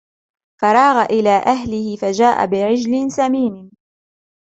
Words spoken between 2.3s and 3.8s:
بعجل سمين